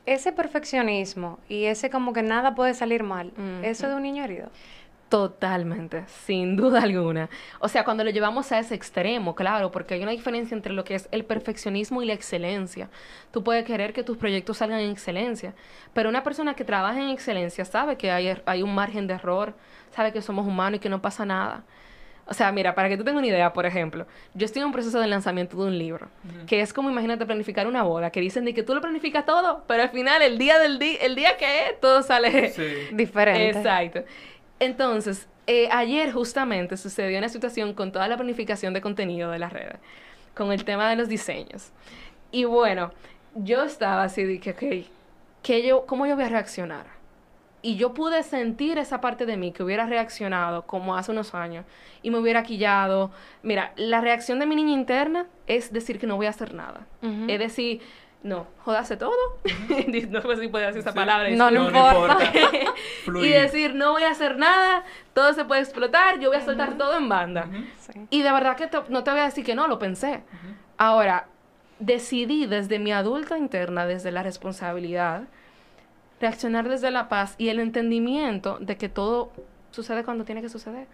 [0.06, 4.24] ese perfeccionismo y ese como que nada puede salir mal, eso es de un niño
[4.24, 4.50] herido.
[5.10, 7.28] Totalmente, sin duda alguna.
[7.58, 10.84] O sea, cuando lo llevamos a ese extremo, claro, porque hay una diferencia entre lo
[10.84, 12.88] que es el perfeccionismo y la excelencia.
[13.32, 15.52] Tú puedes querer que tus proyectos salgan en excelencia,
[15.94, 19.54] pero una persona que trabaja en excelencia sabe que hay, hay un margen de error,
[19.90, 21.64] sabe que somos humanos y que no pasa nada.
[22.26, 24.72] O sea, mira, para que tú tengas una idea, por ejemplo, yo estoy en un
[24.72, 26.06] proceso de lanzamiento de un libro,
[26.46, 29.64] que es como, imagínate, planificar una boda, que dicen de que tú lo planificas todo,
[29.66, 32.50] pero al final, el día del día, el día que es, todo sale...
[32.50, 32.62] Sí.
[32.92, 33.58] Diferente.
[33.58, 34.04] Exacto.
[34.60, 39.52] Entonces, eh, ayer justamente sucedió una situación con toda la planificación de contenido de las
[39.52, 39.78] redes,
[40.34, 41.72] con el tema de los diseños.
[42.30, 42.92] Y bueno,
[43.34, 44.86] yo estaba así que, ok,
[45.42, 46.86] ¿qué yo, ¿cómo yo voy a reaccionar?
[47.62, 51.66] Y yo pude sentir esa parte de mí que hubiera reaccionado como hace unos años
[52.02, 53.10] y me hubiera quillado.
[53.42, 56.86] Mira, la reacción de mi niña interna es decir que no voy a hacer nada.
[57.28, 57.82] Es decir,
[58.22, 59.12] no, jodase todo.
[60.10, 60.96] no sé si puedo decir esa Sí.
[60.96, 61.30] palabra.
[61.30, 62.18] No, no importa.
[63.06, 66.76] y decir, no voy a hacer nada, todo se puede explotar, yo voy a soltar
[66.76, 67.48] todo en banda.
[67.78, 68.06] Sí.
[68.10, 70.22] Y de verdad que te- no te voy a decir que no, lo pensé.
[70.76, 71.26] Ahora,
[71.78, 75.22] decidí desde mi adulta interna, desde la responsabilidad,
[76.20, 79.32] reaccionar desde la paz y el entendimiento de que todo
[79.70, 80.86] sucede cuando tiene que suceder.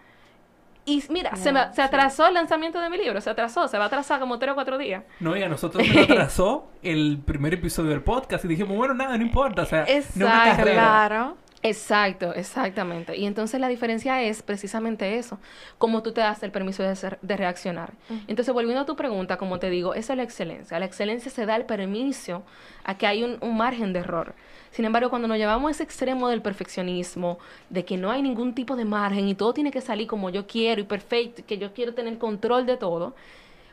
[0.87, 3.83] Y mira, se, me- se atrasó el lanzamiento de mi libro, se atrasó, se va
[3.83, 5.03] a atrasar como tres o cuatro días.
[5.19, 9.17] No, y a nosotros nos atrasó el primer episodio del podcast y dijimos, bueno, nada,
[9.17, 9.63] no importa.
[9.63, 10.63] O sea, no es una Exacto.
[10.71, 11.37] Claro.
[11.63, 13.17] Exacto, exactamente.
[13.17, 15.39] Y entonces la diferencia es precisamente eso,
[15.77, 17.93] cómo tú te das el permiso de, ser- de reaccionar.
[18.27, 20.79] Entonces, volviendo a tu pregunta, como te digo, eso es la excelencia.
[20.79, 22.43] La excelencia se da el permiso
[22.85, 24.35] a que hay un, un margen de error.
[24.71, 28.53] Sin embargo, cuando nos llevamos a ese extremo del perfeccionismo, de que no hay ningún
[28.53, 31.73] tipo de margen y todo tiene que salir como yo quiero y perfecto, que yo
[31.73, 33.15] quiero tener control de todo,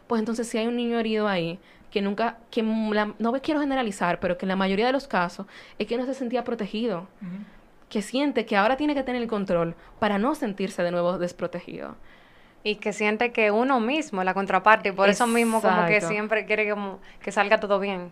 [0.06, 1.58] pues entonces si hay un niño herido ahí
[1.90, 5.06] que nunca, que la- no me quiero generalizar, pero que en la mayoría de los
[5.06, 5.46] casos
[5.78, 7.06] es que no se sentía protegido
[7.88, 11.96] que siente que ahora tiene que tener el control para no sentirse de nuevo desprotegido.
[12.64, 16.46] Y que siente que uno mismo la contraparte y por eso mismo como que siempre
[16.46, 18.10] quiere como que salga todo bien.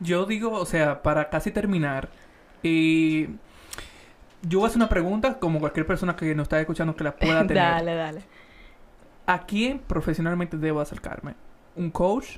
[0.00, 2.08] Yo digo, o sea, para casi terminar,
[2.62, 3.28] eh,
[4.42, 7.16] yo voy a hacer una pregunta, como cualquier persona que nos está escuchando que la
[7.16, 7.62] pueda tener.
[7.62, 8.22] dale, dale.
[9.26, 11.34] ¿A quién profesionalmente debo acercarme?
[11.76, 12.36] ¿Un coach?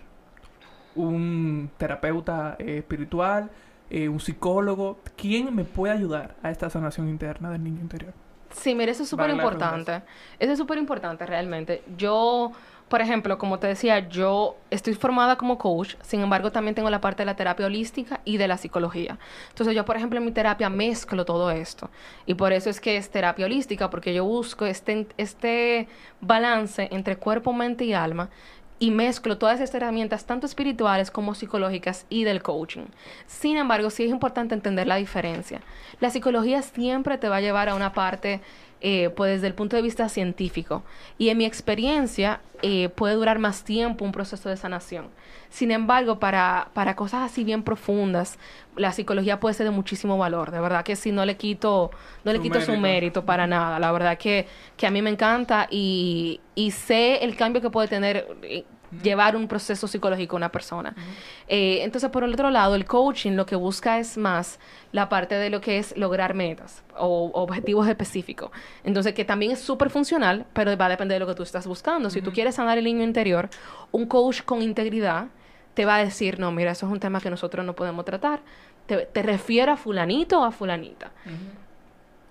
[0.95, 3.51] ¿Un terapeuta eh, espiritual?
[3.91, 5.01] Eh, ¿Un psicólogo?
[5.17, 8.15] ¿Quién me puede ayudar a esta sanación interna del niño interior?
[8.51, 10.03] Sí, mire, eso es súper Vale importante.
[10.39, 11.83] Eso es súper importante realmente.
[11.97, 12.53] Yo,
[12.89, 17.01] por ejemplo, como te decía, yo estoy formada como coach, sin embargo, también tengo la
[17.01, 19.19] parte de la terapia holística y de la psicología.
[19.49, 21.91] Entonces, yo, por ejemplo, en mi terapia mezclo todo esto.
[22.27, 25.89] Y por eso es que es terapia holística, porque yo busco este, este
[26.21, 28.31] balance entre cuerpo, mente y alma.
[28.79, 32.85] Y mezclo todas estas herramientas, tanto espirituales como psicológicas y del coaching.
[33.27, 35.63] Sin embargo, sí es importante entender la diferencia.
[35.99, 38.43] La psicología siempre te va a llevar a una parte,
[38.81, 40.83] eh, pues desde el punto de vista científico.
[41.19, 45.09] Y en mi experiencia, eh, puede durar más tiempo un proceso de sanación.
[45.51, 48.39] Sin embargo, para, para cosas así bien profundas,
[48.77, 50.51] la psicología puede ser de muchísimo valor.
[50.51, 51.91] De verdad que sí, no le quito,
[52.25, 52.81] no le Su quito su mérito.
[52.81, 53.79] mérito para nada.
[53.79, 57.89] La verdad que, que a mí me encanta y, y sé el cambio que puede
[57.89, 58.65] tener eh,
[59.03, 60.95] llevar un proceso psicológico a una persona.
[61.49, 64.59] Eh, entonces, por el otro lado, el coaching lo que busca es más
[64.93, 68.51] la parte de lo que es lograr metas o objetivos específicos.
[68.85, 71.67] Entonces, que también es súper funcional, pero va a depender de lo que tú estás
[71.67, 72.11] buscando.
[72.11, 73.49] Si tú quieres sanar el niño interior,
[73.93, 75.27] un coach con integridad
[75.75, 78.41] te va a decir, no, mira, eso es un tema que nosotros no podemos tratar.
[78.87, 81.13] Te, te refiero a fulanito o a fulanita.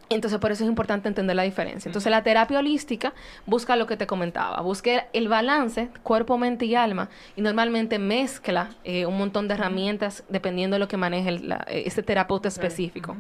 [0.09, 1.89] Entonces, por eso es importante entender la diferencia.
[1.89, 3.13] Entonces, la terapia holística
[3.47, 8.69] busca lo que te comentaba, busca el balance, cuerpo, mente y alma, y normalmente mezcla
[8.83, 12.47] eh, un montón de herramientas dependiendo de lo que maneje el- la- eh, este terapeuta
[12.49, 13.17] específico.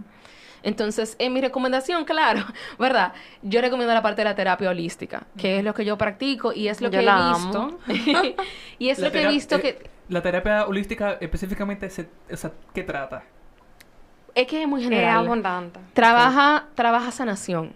[0.61, 2.43] Entonces, en mi recomendación, claro,
[2.79, 3.13] ¿verdad?
[3.41, 6.67] Yo recomiendo la parte de la terapia holística, que es lo que yo practico y
[6.67, 7.79] es lo Yo que he visto.
[8.79, 9.89] y es La lo que he visto eh, que...
[10.09, 13.23] La terapia holística específicamente, se, o sea, ¿qué trata?
[14.35, 15.25] Es que es muy Es general.
[15.25, 15.79] abundante.
[15.93, 17.71] Trabaja, trabaja sanación.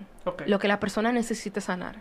[0.45, 1.95] Lo que la persona necesite sanar.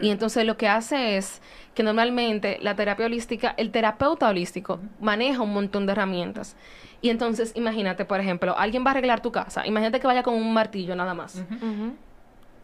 [0.00, 1.40] Y entonces lo que hace es
[1.74, 6.56] que normalmente la terapia holística, el terapeuta holístico maneja un montón de herramientas.
[7.00, 9.66] Y entonces imagínate, por ejemplo, alguien va a arreglar tu casa.
[9.66, 11.42] Imagínate que vaya con un martillo nada más.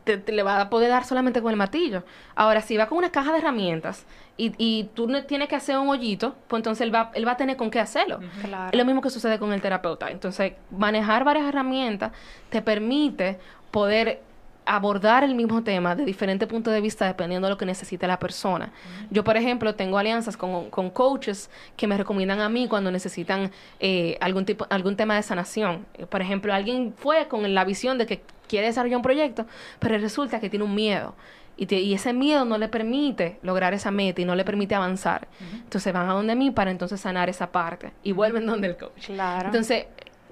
[0.07, 2.05] Te, te le va a poder dar solamente con el martillo.
[2.37, 5.77] Ahora, si va con una caja de herramientas y, y tú no tienes que hacer
[5.77, 8.21] un hoyito, pues entonces él va, él va a tener con qué hacerlo.
[8.43, 8.71] Claro.
[8.71, 10.09] Es lo mismo que sucede con el terapeuta.
[10.11, 12.13] Entonces, manejar varias herramientas
[12.51, 13.39] te permite
[13.73, 14.23] poder
[14.67, 18.19] abordar el mismo tema de diferentes puntos de vista dependiendo de lo que necesite la
[18.19, 18.73] persona.
[19.11, 23.51] Yo, por ejemplo, tengo alianzas con, con coaches que me recomiendan a mí cuando necesitan
[23.81, 25.87] eh, algún tipo, algún tema de sanación.
[25.95, 29.47] Eh, Por ejemplo, alguien fue con la visión de que quiere desarrollar un proyecto,
[29.79, 31.15] pero resulta que tiene un miedo.
[31.59, 34.75] Y, te- y ese miedo no le permite lograr esa meta y no le permite
[34.75, 35.27] avanzar.
[35.55, 39.07] Entonces van a donde mí para entonces sanar esa parte y vuelven donde el coach.
[39.07, 39.47] Claro.
[39.47, 39.87] Entonces,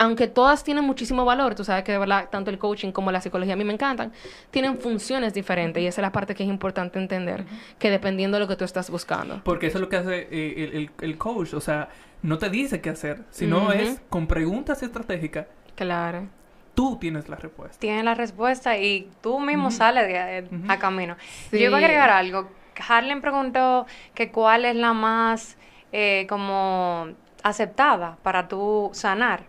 [0.04, 3.20] aunque todas tienen muchísimo valor, tú sabes que de verdad tanto el coaching como la
[3.20, 4.12] psicología a mí me encantan,
[4.50, 7.44] tienen funciones diferentes y esa es la parte que es importante entender,
[7.78, 9.40] que dependiendo de lo que tú estás buscando.
[9.44, 11.88] Porque eso es lo que hace eh, el, el- el coach, o sea,
[12.22, 16.26] no te dice qué hacer, sino es con preguntas estratégicas, Claro.
[16.74, 17.78] tú tienes la respuesta.
[17.78, 21.16] Tienes la respuesta y tú mismo sales de, a- camino.
[21.50, 21.58] Sí.
[21.58, 22.48] Yo iba a agregar algo.
[22.88, 25.56] Harlem preguntó que cuál es la más
[25.92, 27.08] eh, como
[27.44, 29.44] aceptada para tú sanar.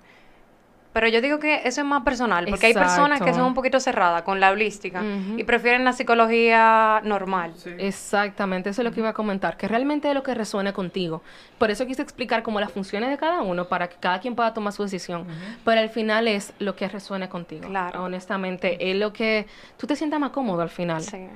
[0.96, 3.82] Pero yo digo que eso es más personal, porque hay personas que son un poquito
[3.82, 5.04] cerradas con la holística
[5.36, 7.52] y prefieren la psicología normal.
[7.58, 7.72] Sí.
[7.78, 11.22] Exactamente, eso es lo que iba a comentar, que realmente es lo que resuene contigo.
[11.58, 14.54] Por eso quise explicar como las funciones de cada uno para que cada quien pueda
[14.54, 15.26] tomar su decisión.
[15.66, 17.68] Pero al final es lo que resuene contigo.
[17.68, 18.04] Claro.
[18.04, 21.02] Honestamente, es lo que tú te sientas más cómodo al final.
[21.02, 21.28] Sí.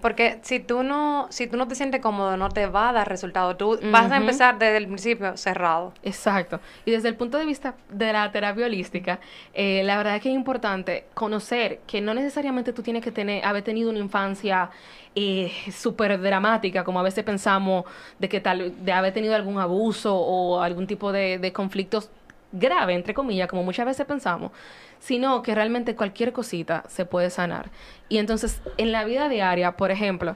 [0.00, 3.08] Porque si tú no, si tú no te sientes cómodo, no te va a dar
[3.08, 3.56] resultado.
[3.56, 5.92] Tú vas a empezar desde el principio cerrado.
[6.02, 6.60] Exacto.
[6.84, 9.07] Y desde el punto de vista de la terapia holística,
[9.54, 13.44] eh, la verdad es que es importante conocer que no necesariamente tú tienes que tener,
[13.44, 14.70] haber tenido una infancia
[15.14, 17.84] eh, súper dramática, como a veces pensamos
[18.18, 22.10] de que tal, de haber tenido algún abuso o algún tipo de, de conflictos
[22.52, 24.52] grave, entre comillas, como muchas veces pensamos,
[25.00, 27.70] sino que realmente cualquier cosita se puede sanar.
[28.08, 30.34] Y entonces, en la vida diaria, por ejemplo,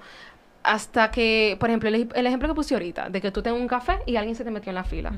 [0.62, 3.60] hasta que, por ejemplo, el, ej- el ejemplo que puse ahorita, de que tú tengas
[3.60, 5.10] un café y alguien se te metió en la fila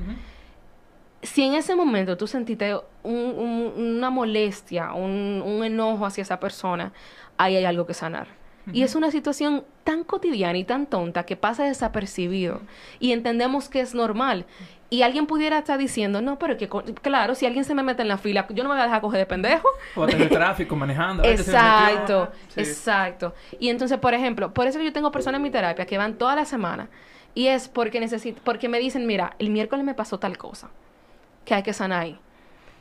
[1.25, 6.39] si en ese momento tú sentiste un- un- una molestia, un, un enojo hacia esa
[6.39, 6.91] persona,
[7.37, 8.27] ahí hay algo que sanar.
[8.73, 12.61] Y es una situación tan cotidiana y tan tonta que pasa desapercibido
[12.99, 14.45] y entendemos que es normal.
[14.89, 16.67] Y alguien pudiera estar diciendo, no, pero que,
[17.01, 19.01] claro, si alguien se me mete en la fila, yo no me voy a dejar
[19.01, 19.67] coger de pendejo.
[19.95, 21.21] O a tener tráfico manejando.
[21.21, 21.39] a ver.
[21.39, 22.61] Exacto, Sí.
[22.61, 23.35] exacto.
[23.59, 26.35] Y entonces, por ejemplo, por eso yo tengo personas en mi terapia que van toda
[26.35, 26.89] la semana
[27.35, 30.69] y es porque necesito, porque me dicen, mira, el miércoles me pasó tal cosa
[31.45, 32.19] que hay que sanar ahí.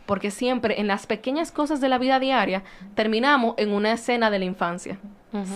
[0.06, 2.62] Porque siempre en las pequeñas cosas de la vida diaria
[2.94, 4.98] terminamos en una escena de la infancia.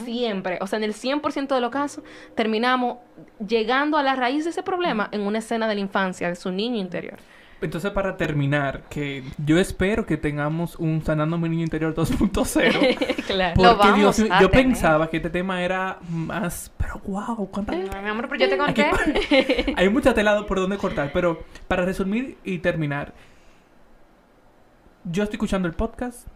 [0.05, 2.03] Siempre, o sea, en el 100% de los casos
[2.35, 2.99] terminamos
[3.47, 6.51] llegando a la raíz de ese problema en una escena de la infancia, de su
[6.51, 7.19] niño interior.
[7.61, 13.25] Entonces, para terminar, que yo espero que tengamos un Sanando mi niño interior 2.0.
[13.27, 13.55] claro.
[13.57, 14.67] Porque vamos Dios mío, yo tener.
[14.67, 16.71] pensaba que este tema era más.
[16.79, 17.73] Pero wow, cuánta.
[17.73, 19.75] Ay, mi amor, pero yo te Aquí conté.
[19.77, 23.13] Hay mucha tela por donde cortar, pero para resumir y terminar,
[25.05, 26.29] yo estoy escuchando el podcast,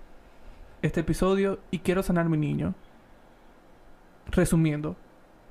[0.83, 2.75] este episodio, y quiero sanar mi niño.
[4.27, 4.97] Resumiendo,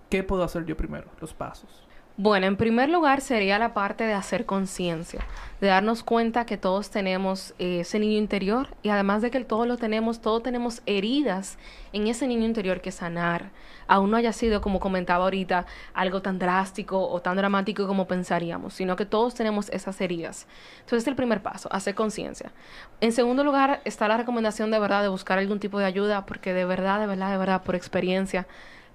[0.09, 1.07] ¿qué puedo hacer yo primero?
[1.21, 1.87] Los pasos.
[2.23, 5.21] Bueno, en primer lugar sería la parte de hacer conciencia,
[5.59, 9.65] de darnos cuenta que todos tenemos eh, ese niño interior y además de que todos
[9.65, 11.57] lo tenemos, todos tenemos heridas
[11.93, 13.49] en ese niño interior que sanar.
[13.87, 18.75] Aún no haya sido, como comentaba ahorita, algo tan drástico o tan dramático como pensaríamos,
[18.75, 20.45] sino que todos tenemos esas heridas.
[20.81, 22.51] Entonces, el primer paso, hacer conciencia.
[22.99, 26.53] En segundo lugar, está la recomendación de verdad de buscar algún tipo de ayuda, porque
[26.53, 28.45] de verdad, de verdad, de verdad, por experiencia,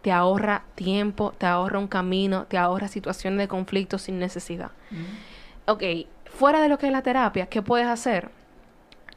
[0.07, 4.71] te ahorra tiempo, te ahorra un camino, te ahorra situaciones de conflicto sin necesidad.
[5.67, 5.83] Ok,
[6.27, 8.31] fuera de lo que es la terapia, ¿qué puedes hacer?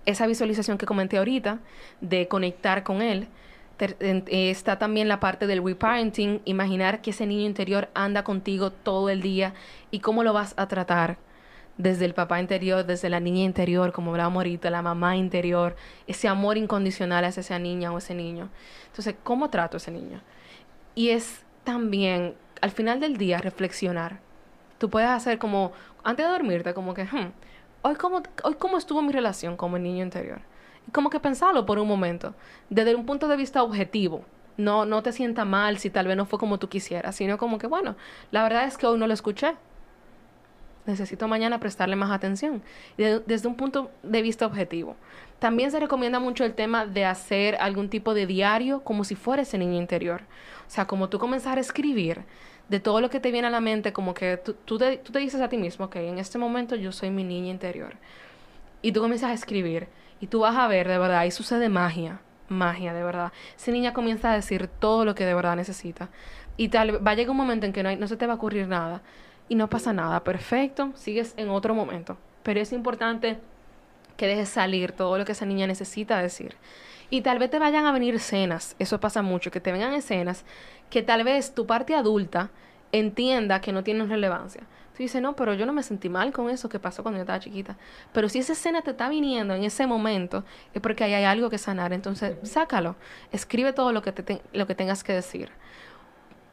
[0.07, 1.59] Esa visualización que comenté ahorita
[2.01, 3.27] de conectar con él.
[3.79, 9.11] Eh, está también la parte del reparenting, imaginar que ese niño interior anda contigo todo
[9.11, 9.53] el día
[9.91, 11.19] y cómo lo vas a tratar
[11.77, 15.75] desde el papá interior, desde la niña interior, como hablábamos ahorita, la mamá interior,
[16.07, 18.49] ese amor incondicional hacia esa niña o ese niño.
[18.87, 20.19] Entonces, ¿cómo trato a ese niño?
[20.95, 24.19] Y es también, al final del día, reflexionar.
[24.77, 25.71] Tú puedes hacer como,
[26.03, 27.31] antes de dormirte, como que, "Hmm,
[27.81, 30.41] hoy, cómo, hoy cómo estuvo mi relación con mi niño interior.
[30.87, 32.33] Y como que pensarlo por un momento,
[32.69, 34.23] desde un punto de vista objetivo.
[34.57, 37.57] No, no te sienta mal si tal vez no fue como tú quisieras, sino como
[37.59, 37.95] que, bueno,
[38.31, 39.55] la verdad es que hoy no lo escuché.
[40.85, 42.63] necesito mañana prestarle más atención.
[42.97, 44.95] De- desde un punto de vista objetivo.
[45.39, 49.43] También se recomienda mucho el tema de hacer algún tipo de diario como si fuera
[49.43, 50.21] ese niño interior.
[50.67, 52.23] O sea, como tú comenzar a escribir
[52.67, 55.11] de todo lo que te viene a la mente, como que tú, tú te, tú
[55.11, 57.95] te dices a ti mismo, ok, en este momento yo soy mi niña interior.
[58.81, 59.87] Y tú comienzas a escribir
[60.19, 63.31] y tú vas a ver de verdad, ahí sucede magia, magia de verdad.
[63.57, 66.09] Esa niña comienza a decir todo lo que de verdad necesita.
[66.57, 68.35] Y tal va a llegar un momento en que no, no se te va a
[68.35, 69.01] ocurrir nada
[69.47, 72.17] y no pasa nada, perfecto, sigues en otro momento.
[72.43, 73.39] Pero es importante
[74.19, 76.55] que dejes salir todo lo que esa niña necesita decir.
[77.09, 80.45] Y tal vez te vayan a venir escenas, eso pasa mucho, que te vengan escenas
[80.91, 82.51] que tal vez tu parte adulta
[82.91, 84.61] entienda que no tienen relevancia.
[84.95, 87.21] Tú dices, no, pero yo no me sentí mal con eso que pasó cuando yo
[87.21, 87.77] estaba chiquita.
[88.11, 91.49] Pero si esa escena te está viniendo en ese momento, es porque ahí hay algo
[91.49, 91.93] que sanar.
[91.93, 92.97] Entonces, sácalo.
[93.31, 95.49] Escribe todo lo que, te te- lo que tengas que decir.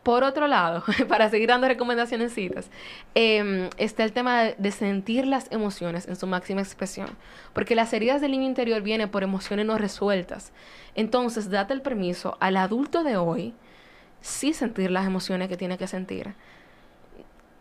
[0.06, 2.70] Por otro lado, para seguir dando recomendaciones citas,
[3.16, 7.08] eh, está el tema de, de sentir las emociones en su máxima expresión.
[7.52, 10.52] Porque las heridas del niño interior vienen por emociones no resueltas.
[10.94, 13.52] Entonces, date el permiso al adulto de hoy
[14.20, 16.34] sí sentir las emociones que tiene que sentir.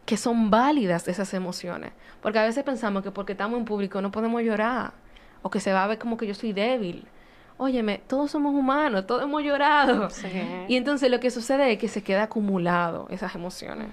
[0.06, 1.94] Que son válidas esas emociones.
[2.22, 4.94] Porque a veces pensamos que porque estamos en público no podemos llorar.
[5.42, 7.08] O que se va a ver como que yo soy débil.
[7.58, 10.10] Óyeme, todos somos humanos, todos hemos llorado.
[10.10, 10.28] Sí.
[10.68, 13.88] Y entonces lo que sucede es que se queda acumulado esas emociones.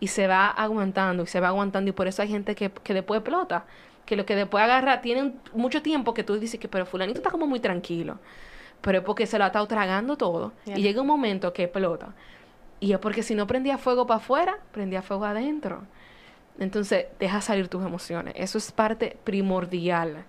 [0.00, 1.90] Y se va aguantando y se va aguantando.
[1.90, 3.64] Y por eso hay gente que, que después explota.
[4.06, 7.30] Que lo que después agarra, tienen mucho tiempo que tú dices que, pero fulanito está
[7.30, 8.18] como muy tranquilo.
[8.80, 10.52] Pero es porque se lo ha estado tragando todo.
[10.64, 12.14] Y llega un momento que explota.
[12.80, 15.82] Y es porque si no prendía fuego para afuera, prendía fuego adentro.
[16.58, 18.34] Entonces, deja salir tus emociones.
[18.36, 20.24] Eso es parte primordial.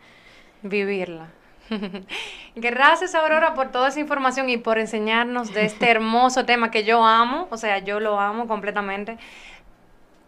[0.64, 1.30] vivirla.
[2.56, 7.06] Gracias Aurora por toda esa información y por enseñarnos de este hermoso tema que yo
[7.06, 9.18] amo, o sea, yo lo amo completamente.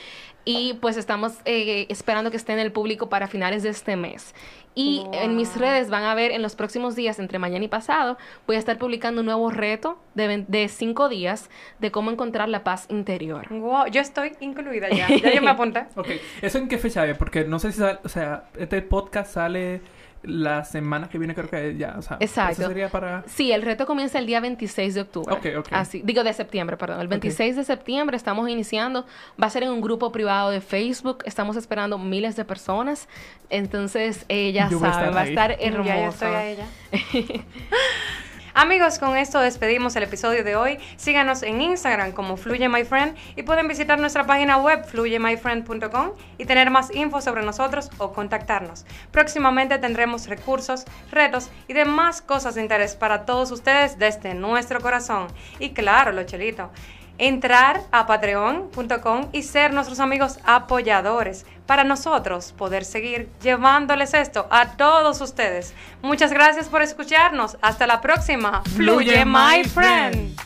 [0.45, 4.33] Y pues estamos eh, esperando que esté en el público para finales de este mes.
[4.75, 8.17] Y en mis redes van a ver en los próximos días, entre mañana y pasado,
[8.47, 12.63] voy a estar publicando un nuevo reto de, de cinco días de cómo encontrar la
[12.63, 13.47] paz interior.
[13.49, 15.07] Wow, yo estoy incluida ya.
[15.09, 15.85] Ya yo me apunté.
[15.95, 16.07] Ok,
[16.41, 17.17] ¿eso en qué fecha es?
[17.17, 19.81] Porque no sé si sale, o sea, este podcast sale
[20.23, 22.61] la semana que viene, creo que ya, o sea, Exacto.
[22.61, 23.23] eso sería para...
[23.27, 25.33] Sí, el reto comienza el día 26 de octubre.
[25.33, 25.67] Ok, ok.
[25.71, 27.01] Así, digo de septiembre, perdón.
[27.01, 29.05] El 26 de septiembre estamos iniciando.
[29.41, 31.19] Va a ser en un grupo privado de Facebook.
[31.25, 33.07] Estamos esperando miles de personas.
[33.49, 35.89] Entonces, eh, ya Yo voy a saben, estar va a estar hermoso.
[35.89, 37.43] Ya yo estoy ahí ya.
[38.55, 40.77] Amigos, con esto despedimos el episodio de hoy.
[40.95, 46.45] Síganos en Instagram como Fluye My Friend y pueden visitar nuestra página web fluyemyfriend.com y
[46.45, 48.85] tener más info sobre nosotros o contactarnos.
[49.09, 55.29] Próximamente tendremos recursos, retos y demás cosas de interés para todos ustedes desde nuestro corazón.
[55.57, 56.69] Y claro, lo chelito.
[57.17, 64.71] Entrar a patreon.com y ser nuestros amigos apoyadores para nosotros poder seguir llevándoles esto a
[64.71, 65.73] todos ustedes.
[66.01, 67.57] Muchas gracias por escucharnos.
[67.61, 68.61] Hasta la próxima.
[68.75, 70.39] Fluye, Fluye my friend.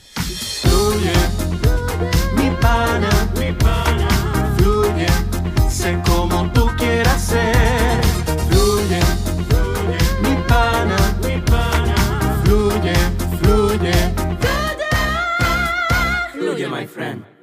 [0.62, 1.14] Fluye,
[2.36, 3.10] mi pana,
[3.40, 4.08] mi pana.
[4.58, 5.08] Fluye,
[5.70, 8.02] sé como tú quieras ser.
[8.50, 9.02] Fluye,
[9.50, 11.96] fluye, mi pana, mi pana.
[12.44, 12.94] Fluye,
[13.42, 13.94] fluye.
[16.34, 17.37] Fluye, my friend.